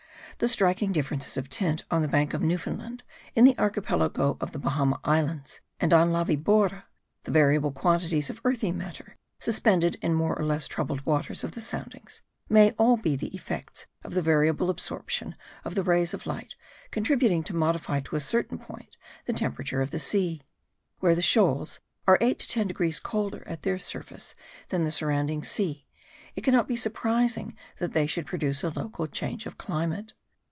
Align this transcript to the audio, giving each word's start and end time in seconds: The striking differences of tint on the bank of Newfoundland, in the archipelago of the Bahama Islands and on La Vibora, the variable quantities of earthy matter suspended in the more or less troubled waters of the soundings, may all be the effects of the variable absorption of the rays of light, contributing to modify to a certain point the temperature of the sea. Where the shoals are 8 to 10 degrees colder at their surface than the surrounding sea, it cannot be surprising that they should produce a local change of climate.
The 0.37 0.47
striking 0.47 0.91
differences 0.91 1.37
of 1.37 1.49
tint 1.51 1.83
on 1.91 2.01
the 2.01 2.07
bank 2.07 2.33
of 2.33 2.41
Newfoundland, 2.41 3.03
in 3.35 3.45
the 3.45 3.55
archipelago 3.59 4.37
of 4.41 4.53
the 4.53 4.57
Bahama 4.57 4.99
Islands 5.03 5.61
and 5.79 5.93
on 5.93 6.11
La 6.11 6.23
Vibora, 6.23 6.85
the 7.25 7.29
variable 7.29 7.71
quantities 7.71 8.27
of 8.31 8.41
earthy 8.43 8.71
matter 8.71 9.17
suspended 9.37 9.99
in 10.01 10.13
the 10.13 10.17
more 10.17 10.35
or 10.35 10.43
less 10.43 10.67
troubled 10.67 11.05
waters 11.05 11.43
of 11.43 11.51
the 11.51 11.61
soundings, 11.61 12.23
may 12.49 12.71
all 12.79 12.97
be 12.97 13.15
the 13.15 13.31
effects 13.35 13.85
of 14.03 14.15
the 14.15 14.21
variable 14.23 14.71
absorption 14.71 15.35
of 15.63 15.75
the 15.75 15.83
rays 15.83 16.11
of 16.11 16.25
light, 16.25 16.55
contributing 16.89 17.43
to 17.43 17.55
modify 17.55 17.99
to 17.99 18.15
a 18.15 18.19
certain 18.19 18.57
point 18.57 18.97
the 19.27 19.33
temperature 19.33 19.79
of 19.83 19.91
the 19.91 19.99
sea. 19.99 20.41
Where 21.01 21.13
the 21.13 21.21
shoals 21.21 21.79
are 22.07 22.17
8 22.19 22.39
to 22.39 22.47
10 22.49 22.65
degrees 22.65 22.99
colder 22.99 23.47
at 23.47 23.61
their 23.61 23.77
surface 23.77 24.33
than 24.69 24.81
the 24.85 24.91
surrounding 24.91 25.43
sea, 25.43 25.85
it 26.35 26.43
cannot 26.43 26.67
be 26.67 26.75
surprising 26.75 27.55
that 27.77 27.93
they 27.93 28.07
should 28.07 28.25
produce 28.25 28.63
a 28.63 28.71
local 28.75 29.05
change 29.05 29.45
of 29.45 29.59
climate. 29.59 30.15